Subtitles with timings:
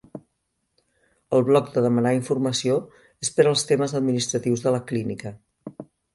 [1.37, 2.79] El bloc de demanar informació
[3.27, 5.37] és per als temes administratius de la clínica.